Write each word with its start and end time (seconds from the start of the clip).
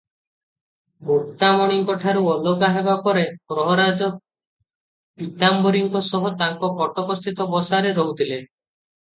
ମୁକ୍ତାମଣିଙ୍କଠାରୁ 1.09 2.23
ଅଲଗା 2.35 2.69
ହେବା 2.77 2.95
ପରେ 3.07 3.27
ପ୍ରହରାଜ 3.53 4.09
ପୀତାମ୍ବରୀଙ୍କ 5.21 6.03
ସହ 6.09 6.27
ତାଙ୍କ 6.43 6.73
କଟକସ୍ଥିତ 6.83 7.49
ବସାରେ 7.55 7.97
ରହୁଥିଲେ। 8.01 8.43